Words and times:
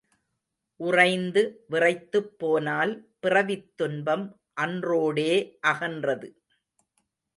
உறைந்து 0.79 1.41
விறைத்துப் 1.69 2.31
போனால், 2.37 2.93
பிறவித் 3.19 3.69
துன்பம் 3.75 4.25
அன்றோடே 4.61 5.33
அகன்றது. 5.67 6.29